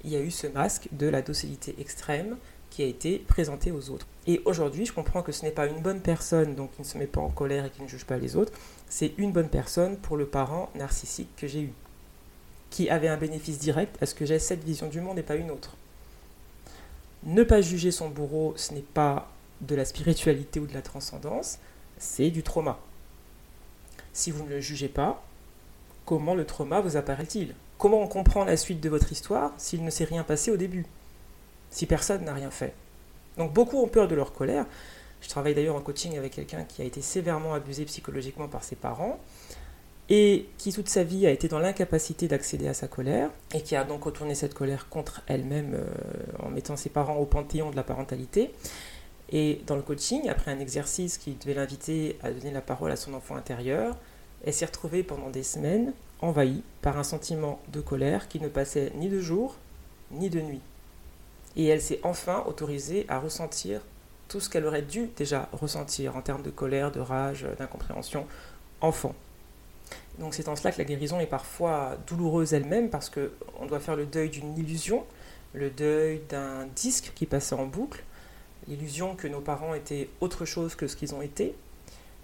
[0.04, 2.38] il y a eu ce masque de la docilité extrême
[2.70, 4.06] qui a été présenté aux autres.
[4.28, 6.98] Et aujourd'hui, je comprends que ce n'est pas une bonne personne, donc qui ne se
[6.98, 8.52] met pas en colère et qui ne juge pas les autres,
[8.90, 11.74] c'est une bonne personne pour le parent narcissique que j'ai eu
[12.76, 15.38] qui avait un bénéfice direct à ce que j'ai cette vision du monde et pas
[15.38, 15.78] une autre?
[17.24, 21.60] Ne pas juger son bourreau, ce n'est pas de la spiritualité ou de la transcendance,
[21.98, 22.78] c'est du trauma.
[24.12, 25.24] Si vous ne le jugez pas,
[26.06, 27.56] comment le trauma vous apparaît-il?
[27.78, 30.86] Comment on comprend la suite de votre histoire s'il ne s'est rien passé au début?
[31.70, 32.74] Si personne n'a rien fait
[33.38, 34.66] Donc beaucoup ont peur de leur colère.
[35.22, 38.76] Je travaille d'ailleurs en coaching avec quelqu'un qui a été sévèrement abusé psychologiquement par ses
[38.76, 39.18] parents
[40.10, 43.76] et qui toute sa vie a été dans l'incapacité d'accéder à sa colère, et qui
[43.76, 45.86] a donc retourné cette colère contre elle-même euh,
[46.46, 48.52] en mettant ses parents au panthéon de la parentalité.
[49.32, 52.96] Et dans le coaching, après un exercice qui devait l'inviter à donner la parole à
[52.96, 53.98] son enfant intérieur,
[54.46, 58.92] elle s'est retrouvée pendant des semaines envahie par un sentiment de colère qui ne passait
[58.96, 59.56] ni de jour
[60.12, 60.62] ni de nuit.
[61.56, 63.82] Et elle s'est enfin autorisée à ressentir
[64.28, 68.26] tout ce qu'elle aurait dû déjà ressentir en termes de colère, de rage, d'incompréhension
[68.82, 69.16] enfant.
[70.20, 73.96] Donc c'est en cela que la guérison est parfois douloureuse elle-même parce qu'on doit faire
[73.96, 75.04] le deuil d'une illusion,
[75.54, 78.04] le deuil d'un disque qui passait en boucle,
[78.68, 81.56] l'illusion que nos parents étaient autre chose que ce qu'ils ont été.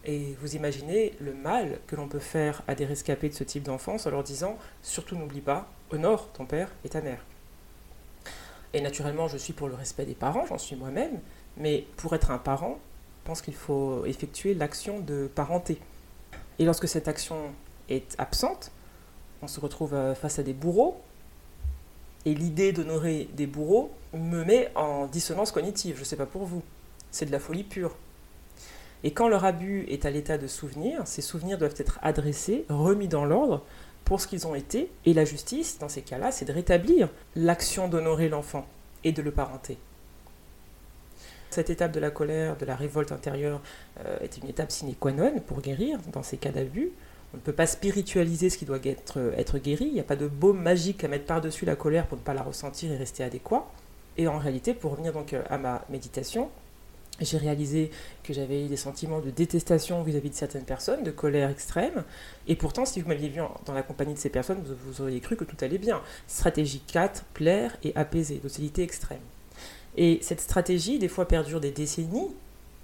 [0.04, 3.63] Et vous imaginez le mal que l'on peut faire à des rescapés de ce type
[3.63, 7.24] d'enfance en leur disant surtout n'oublie pas, honore ton père et ta mère.
[8.74, 11.19] Et naturellement, je suis pour le respect des parents, j'en suis moi-même,
[11.58, 12.80] mais pour être un parent,
[13.21, 15.78] je pense qu'il faut effectuer l'action de parenté.
[16.62, 17.38] Et lorsque cette action
[17.89, 18.71] est absente,
[19.41, 21.02] on se retrouve euh, face à des bourreaux,
[22.24, 26.45] et l'idée d'honorer des bourreaux me met en dissonance cognitive, je ne sais pas pour
[26.45, 26.62] vous,
[27.10, 27.95] c'est de la folie pure.
[29.04, 33.08] Et quand leur abus est à l'état de souvenir, ces souvenirs doivent être adressés, remis
[33.08, 33.65] dans l'ordre
[34.06, 37.88] pour ce qu'ils ont été, et la justice, dans ces cas-là, c'est de rétablir l'action
[37.88, 38.67] d'honorer l'enfant
[39.04, 39.80] et de le parenter.
[41.52, 43.62] Cette étape de la colère, de la révolte intérieure,
[44.06, 46.92] euh, est une étape sine qua non pour guérir dans ces cas d'abus.
[47.34, 49.86] On ne peut pas spiritualiser ce qui doit être, guéri.
[49.86, 52.34] Il n'y a pas de baume magique à mettre par-dessus la colère pour ne pas
[52.34, 53.70] la ressentir et rester adéquat.
[54.18, 56.50] Et en réalité, pour revenir donc euh, à ma méditation,
[57.20, 57.92] j'ai réalisé
[58.24, 62.06] que j'avais des sentiments de détestation vis-à-vis de certaines personnes, de colère extrême.
[62.48, 65.36] Et pourtant, si vous m'aviez vu dans la compagnie de ces personnes, vous, auriez cru
[65.36, 66.02] que tout allait bien.
[66.28, 69.20] Stratégie 4, plaire et apaiser, docilité extrême.
[69.97, 72.30] Et cette stratégie, des fois, perdure des décennies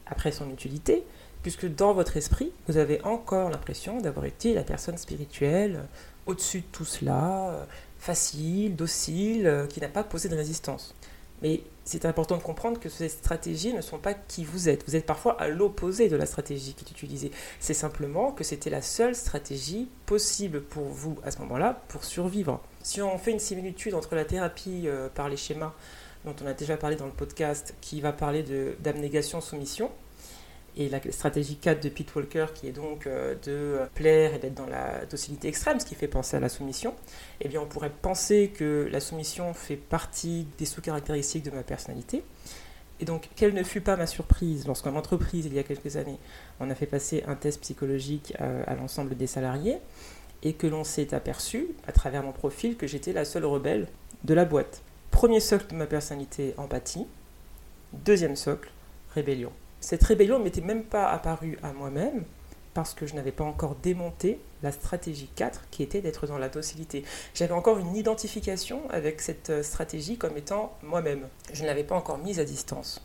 [0.05, 1.03] après son utilité,
[1.41, 5.83] puisque dans votre esprit, vous avez encore l'impression d'avoir été la personne spirituelle
[6.25, 7.65] au-dessus de tout cela,
[7.99, 10.93] facile, docile, qui n'a pas posé de résistance.
[11.41, 14.83] Mais c'est important de comprendre que ces stratégies ne sont pas qui vous êtes.
[14.87, 17.31] Vous êtes parfois à l'opposé de la stratégie qui est utilisée.
[17.59, 22.61] C'est simplement que c'était la seule stratégie possible pour vous à ce moment-là pour survivre.
[22.81, 25.73] Si on fait une similitude entre la thérapie euh, par les schémas
[26.27, 28.43] dont on a déjà parlé dans le podcast, qui va parler
[28.79, 29.89] d'abnégation-soumission,
[30.77, 34.53] et la stratégie 4 de Pete Walker, qui est donc euh, de plaire et d'être
[34.53, 36.93] dans la docilité extrême, ce qui fait penser à la soumission,
[37.41, 42.23] eh bien on pourrait penser que la soumission fait partie des sous-caractéristiques de ma personnalité.
[42.99, 46.17] Et donc, quelle ne fut pas ma surprise lorsqu'en entreprise, il y a quelques années,
[46.59, 49.77] on a fait passer un test psychologique euh, à, l'ensemble des salariés
[50.43, 53.87] et que l'on s'est aperçu, à travers mon profil, que j'étais la seule rebelle
[54.23, 54.81] de la boîte.
[55.17, 57.07] Premier socle de ma personnalité, empathie.
[57.91, 58.69] Deuxième socle,
[59.15, 59.51] rébellion.
[59.79, 62.23] Cette rébellion ne m'était même pas apparue à moi-même
[62.75, 66.49] parce que je n'avais pas encore démonté la stratégie 4 qui était d'être dans la
[66.49, 67.03] docilité.
[67.33, 71.27] J'avais encore une identification avec cette euh, stratégie comme étant moi-même.
[71.51, 73.03] Je ne l'avais pas encore mise à distance.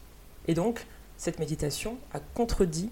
[0.49, 0.85] Et donc,
[1.17, 2.91] cette méditation a contredit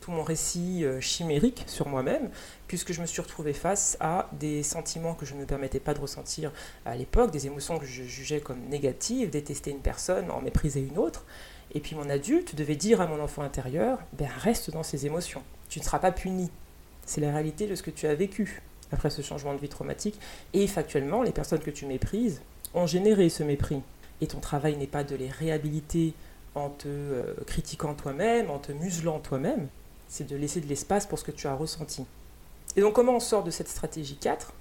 [0.00, 2.30] tout mon récit euh, chimérique sur moi-même,
[2.66, 5.94] puisque je me suis retrouvé face à des sentiments que je ne me permettais pas
[5.94, 6.52] de ressentir
[6.86, 10.98] à l'époque, des émotions que je jugeais comme négatives, détester une personne, en mépriser une
[10.98, 11.24] autre.
[11.72, 15.42] Et puis mon adulte devait dire à mon enfant intérieur, ben reste dans ces émotions,
[15.68, 16.50] tu ne seras pas puni.
[17.06, 20.18] C'est la réalité de ce que tu as vécu après ce changement de vie traumatique.
[20.52, 22.42] Et factuellement, les personnes que tu méprises
[22.74, 23.82] ont généré ce mépris.
[24.20, 26.14] Et ton travail n'est pas de les réhabiliter
[26.54, 29.68] en te euh, critiquant toi-même, en te muselant toi-même,
[30.10, 32.04] c'est de laisser de l'espace pour ce que tu as ressenti.
[32.76, 34.52] Et donc comment on sort de cette stratégie 4,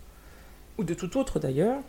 [0.78, 1.82] ou de tout autre d'ailleurs,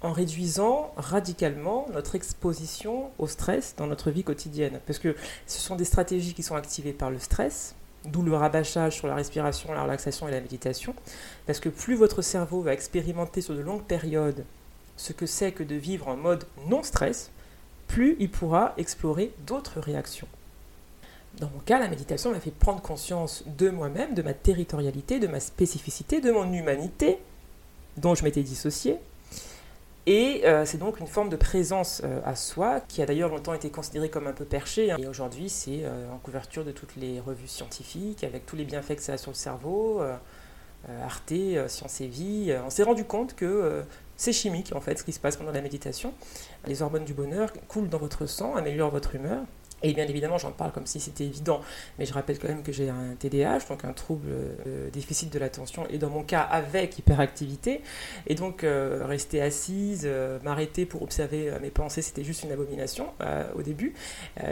[0.00, 4.80] en réduisant radicalement notre exposition au stress dans notre vie quotidienne?
[4.86, 8.94] Parce que ce sont des stratégies qui sont activées par le stress, d'où le rabâchage
[8.94, 10.94] sur la respiration, la relaxation et la méditation.
[11.46, 14.44] Parce que plus votre cerveau va expérimenter sur de longues périodes
[14.96, 17.30] ce que c'est que de vivre en mode non-stress,
[17.88, 20.28] plus il pourra explorer d'autres réactions.
[21.40, 25.28] Dans mon cas, la méditation m'a fait prendre conscience de moi-même, de ma territorialité, de
[25.28, 27.18] ma spécificité, de mon humanité,
[27.96, 28.98] dont je m'étais dissocié,
[30.08, 33.52] et euh, c'est donc une forme de présence euh, à soi qui a d'ailleurs longtemps
[33.52, 34.90] été considérée comme un peu perchée.
[34.90, 34.96] Hein.
[34.98, 38.96] Et aujourd'hui, c'est euh, en couverture de toutes les revues scientifiques, avec tous les bienfaits
[38.96, 40.00] que ça a sur le cerveau.
[41.04, 41.34] Arte,
[41.66, 42.54] Science et Vie.
[42.64, 43.82] on s'est rendu compte que
[44.16, 46.14] c'est chimique en fait ce qui se passe pendant la méditation.
[46.66, 49.42] Les hormones du bonheur coulent dans votre sang, améliorent votre humeur.
[49.82, 51.60] Et bien évidemment, j'en parle comme si c'était évident,
[51.98, 55.38] mais je rappelle quand même que j'ai un TDAH, donc un trouble euh, déficit de
[55.38, 57.82] l'attention, et dans mon cas avec hyperactivité.
[58.26, 63.08] Et donc, euh, rester assise, euh, m'arrêter pour observer mes pensées, c'était juste une abomination
[63.54, 63.94] au début.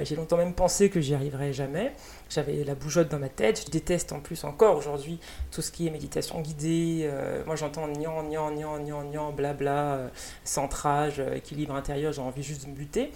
[0.03, 1.93] j'ai longtemps même pensé que j'y arriverais jamais.
[2.29, 3.65] J'avais la bougeotte dans ma tête.
[3.67, 5.19] Je déteste en plus encore aujourd'hui
[5.51, 7.09] tout ce qui est méditation guidée.
[7.47, 10.11] moi, j'entends nian, nian, nian, nian, nian, blabla,
[10.45, 13.11] centrage, équilibre intérieur, j'ai envie juste de me buter.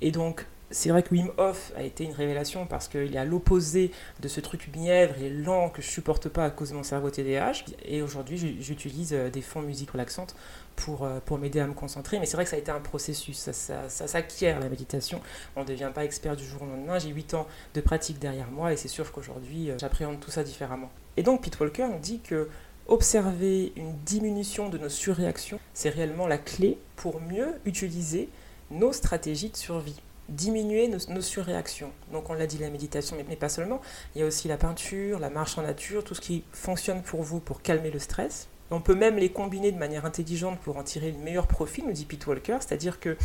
[0.00, 3.24] Et donc, c'est vrai que Wim Hof a été une révélation parce qu'il est à
[3.24, 6.82] l'opposé de ce truc mièvre et lent que je supporte pas à cause de mon
[6.82, 7.64] cerveau TDAH.
[7.84, 9.90] Et aujourd'hui, j'utilise euh, des fonds de musique
[10.74, 12.18] pour, euh, pour m'aider à me concentrer.
[12.18, 15.20] Mais c'est vrai que ça a été un processus, ça, ça, s'acquiert la méditation.
[15.54, 16.98] On ne devient pas expert du jour au lendemain.
[16.98, 20.42] J'ai 8 ans de pratique derrière moi et c'est sûr qu'aujourd'hui, euh, j'appréhende tout ça
[20.42, 20.90] différemment.
[21.16, 22.48] Et donc, Pete Walker nous dit que
[22.88, 28.28] observer une diminution de nos surréactions, c'est réellement la clé pour mieux utiliser
[28.70, 31.92] nos stratégies de survie diminuer nos, surréactions.
[32.12, 33.80] Donc on l'a dit, la méditation, mais, pas seulement.
[34.14, 37.22] Il y a aussi la peinture, la marche en nature, tout ce qui fonctionne pour
[37.22, 38.48] vous pour calmer le stress.
[38.70, 41.92] On peut même les combiner de manière intelligente pour en tirer le meilleur profit, nous
[41.92, 42.58] dit Pete Walker.
[42.60, 43.16] C'est-à-dire que,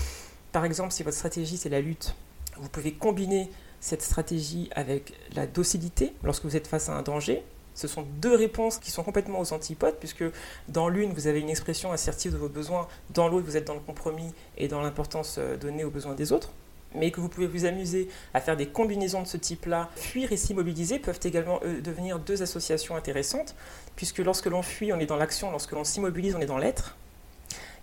[0.52, 2.16] par exemple, si votre stratégie c'est la lutte,
[2.58, 7.44] vous pouvez combiner cette stratégie avec la docilité lorsque vous êtes face à un danger.
[7.74, 10.26] Ce sont deux réponses qui sont complètement aux antipodes, puisque
[10.68, 13.74] dans l'une, vous avez une expression assertive de vos besoins, dans l'autre, vous êtes dans
[13.74, 16.52] le compromis et dans l'importance euh, donnée aux besoins des autres
[16.96, 19.90] mais que vous pouvez vous amuser à faire des combinaisons de ce type-là.
[19.96, 23.56] Fuir et s'immobiliser peuvent également devenir deux associations intéressantes,
[23.96, 26.98] puisque lorsque l'on fuit, on est dans l'action, lorsque l'on s'immobilise, on est dans l'être.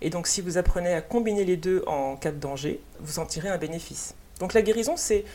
[0.01, 3.25] Et donc si vous apprenez à combiner les deux en cas de danger, vous en
[3.25, 4.15] tirez un bénéfice.
[4.39, 5.25] Donc la guérison, c'est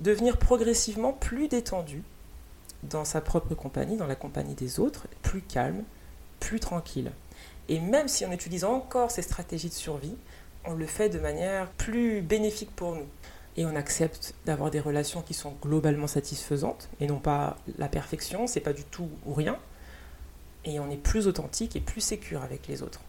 [0.00, 2.02] devenir progressivement plus détendu
[2.82, 5.84] dans sa propre compagnie, dans la compagnie des autres, plus calme,
[6.40, 7.12] plus tranquille.
[7.68, 10.16] Et même si on utilise encore ces stratégies de survie,
[10.64, 13.06] on le fait de manière plus bénéfique pour nous.
[13.58, 18.46] Et on accepte d'avoir des relations qui sont globalement satisfaisantes et non pas la perfection,
[18.46, 19.58] c'est pas du tout ou rien.
[20.64, 23.00] Et on est plus authentique et plus sécure avec les autres.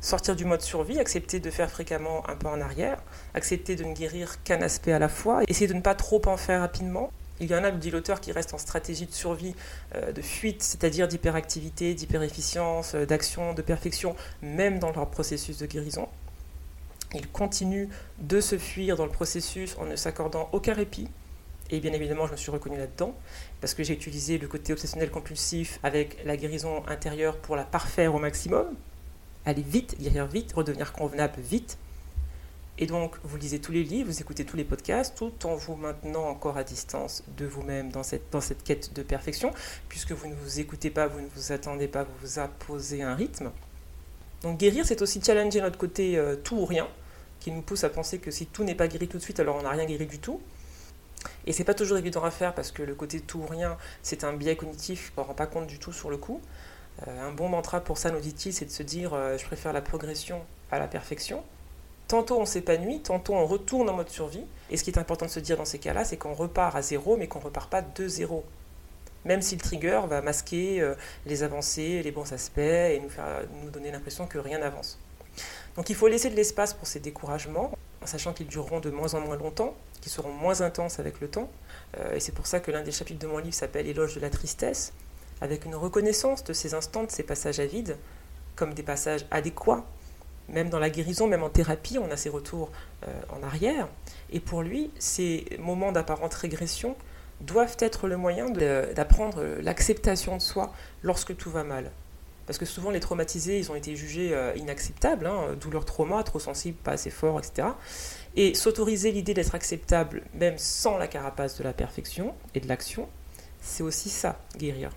[0.00, 3.02] Sortir du mode survie, accepter de faire fréquemment un pas en arrière,
[3.34, 6.36] accepter de ne guérir qu'un aspect à la fois, essayer de ne pas trop en
[6.36, 7.10] faire rapidement.
[7.40, 9.56] Il y en a, dit l'auteur, qui reste en stratégie de survie,
[9.96, 15.66] euh, de fuite, c'est-à-dire d'hyperactivité, d'hyperefficience, euh, d'action, de perfection, même dans leur processus de
[15.66, 16.06] guérison.
[17.14, 21.08] Il continue de se fuir dans le processus en ne s'accordant aucun répit.
[21.70, 23.14] Et bien évidemment, je me suis reconnu là-dedans,
[23.60, 28.14] parce que j'ai utilisé le côté obsessionnel compulsif avec la guérison intérieure pour la parfaire
[28.14, 28.66] au maximum.
[29.44, 31.78] Aller vite, guérir vite, redevenir convenable vite.
[32.78, 35.76] Et donc, vous lisez tous les livres, vous écoutez tous les podcasts, tout en vous
[35.76, 39.52] maintenant encore à distance de vous-même dans cette, dans cette quête de perfection,
[39.88, 43.14] puisque vous ne vous écoutez pas, vous ne vous attendez pas, vous vous imposez un
[43.14, 43.50] rythme.
[44.42, 46.88] Donc guérir, c'est aussi challenger notre côté euh, tout ou rien,
[47.42, 49.56] qui nous pousse à penser que si tout n'est pas guéri tout de suite, alors
[49.56, 50.40] on n'a rien guéri du tout.
[51.46, 54.24] Et c'est pas toujours évident à faire parce que le côté tout ou rien, c'est
[54.24, 56.40] un biais cognitif qu'on ne rend pas compte du tout sur le coup.
[57.06, 59.72] Euh, un bon mantra pour ça, nous dit-il, c'est de se dire euh, je préfère
[59.72, 61.42] la progression à la perfection.
[62.08, 64.44] Tantôt on s'épanouit, tantôt on retourne en mode survie.
[64.70, 66.82] Et ce qui est important de se dire dans ces cas-là, c'est qu'on repart à
[66.82, 68.44] zéro, mais qu'on repart pas de zéro.
[69.24, 70.94] Même si le trigger va masquer euh,
[71.26, 74.98] les avancées, les bons aspects et nous, faire, nous donner l'impression que rien n'avance.
[75.76, 79.14] Donc il faut laisser de l'espace pour ces découragements, en sachant qu'ils dureront de moins
[79.14, 81.50] en moins longtemps, qu'ils seront moins intenses avec le temps.
[81.98, 84.20] Euh, et c'est pour ça que l'un des chapitres de mon livre s'appelle Éloge de
[84.20, 84.92] la tristesse,
[85.40, 87.96] avec une reconnaissance de ces instants, de ces passages à vide,
[88.54, 89.84] comme des passages adéquats.
[90.48, 92.70] Même dans la guérison, même en thérapie, on a ces retours
[93.06, 93.88] euh, en arrière.
[94.30, 96.96] Et pour lui, ces moments d'apparente régression
[97.40, 101.90] doivent être le moyen d'apprendre l'acceptation de soi lorsque tout va mal.
[102.46, 106.22] Parce que souvent, les traumatisés, ils ont été jugés euh, inacceptables, hein, d'où leur trauma,
[106.22, 107.68] trop sensible, pas assez fort, etc.
[108.34, 113.08] Et s'autoriser l'idée d'être acceptable, même sans la carapace de la perfection et de l'action,
[113.60, 114.90] c'est aussi ça, guérir.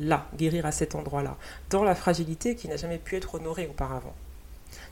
[0.00, 1.36] Là, guérir à cet endroit-là,
[1.68, 4.14] dans la fragilité qui n'a jamais pu être honorée auparavant.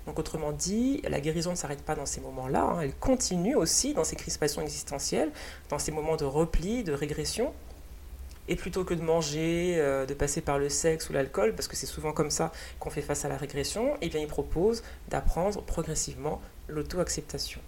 [0.07, 3.95] Donc autrement dit, la guérison ne s'arrête pas dans ces moments-là, hein, elle continue aussi
[3.95, 5.31] dans ces crispations existentielles,
[5.69, 7.53] dans ces moments de repli, de régression,
[8.49, 11.77] et plutôt que de manger, euh, de passer par le sexe ou l'alcool, parce que
[11.77, 15.63] c'est souvent comme ça qu'on fait face à la régression, eh bien il propose d'apprendre
[15.63, 17.61] progressivement l'auto-acceptation.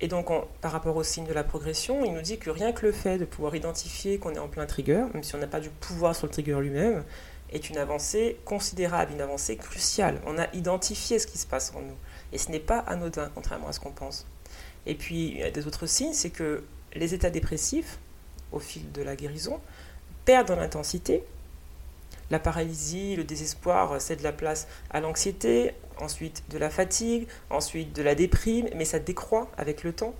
[0.00, 0.28] Et donc,
[0.60, 3.16] par rapport au signe de la progression, il nous dit que rien que le fait
[3.16, 6.16] de pouvoir identifier qu'on est en plein trigger, même si on n'a pas du pouvoir
[6.16, 7.04] sur le trigger lui-même,
[7.52, 10.20] est une avancée considérable, une avancée cruciale.
[10.26, 11.96] On a identifié ce qui se passe en nous.
[12.32, 14.26] Et ce n'est pas anodin, contrairement à ce qu'on pense.
[14.86, 17.98] Et puis, il y a des autres signes, c'est que les états dépressifs,
[18.52, 19.60] au fil de la guérison,
[20.24, 21.24] perdent en intensité.
[22.30, 28.02] La paralysie, le désespoir cèdent la place à l'anxiété, ensuite de la fatigue, ensuite de
[28.02, 30.14] la déprime, mais ça décroît avec le temps.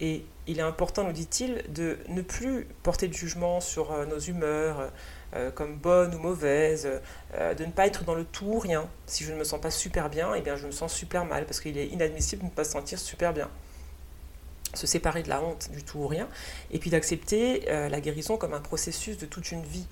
[0.00, 4.18] Et il est important, nous dit-il, de ne plus porter de jugement sur euh, nos
[4.18, 4.90] humeurs,
[5.34, 6.88] euh, comme bonnes ou mauvaises,
[7.34, 8.88] euh, de ne pas être dans le tout ou rien.
[9.06, 11.46] Si je ne me sens pas super bien, eh bien je me sens super mal,
[11.46, 13.48] parce qu'il est inadmissible de ne pas se sentir super bien
[14.74, 16.28] se séparer de la honte du tout ou rien,
[16.70, 19.86] et puis d'accepter euh, la guérison comme un processus de toute une vie.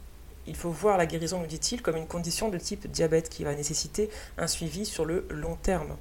[0.46, 3.54] Il faut voir la guérison, nous dit-il, comme une condition de type diabète qui va
[3.54, 4.08] nécessiter
[4.38, 5.96] un suivi sur le long terme.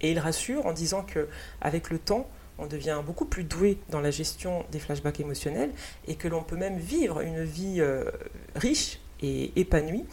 [0.00, 1.28] Et il rassure en disant que
[1.60, 5.70] avec le temps, on devient beaucoup plus doué dans la gestion des flashbacks émotionnels
[6.06, 8.04] et que l'on peut même vivre une vie euh,
[8.54, 10.04] riche et épanouie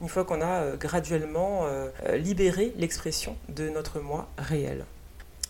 [0.00, 1.66] une fois qu'on a euh, graduellement
[2.14, 4.84] libéré l'expression de notre moi réel.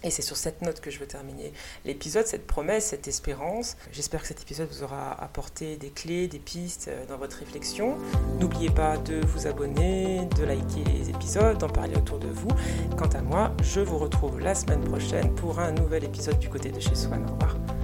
[0.02, 1.52] Et c'est sur cette note que je veux terminer
[1.84, 3.76] l'épisode, cette promesse, cette espérance.
[3.92, 7.96] J'espère que cet épisode vous aura apporté des clés, des pistes euh, dans votre réflexion.
[8.38, 12.50] N'oubliez pas de vous abonner, de liker les épisodes, d'en parler autour de vous.
[12.96, 16.70] Quant à moi, je vous retrouve la semaine prochaine pour un nouvel épisode du côté
[16.70, 17.24] de chez Swan.
[17.24, 17.75] Au revoir.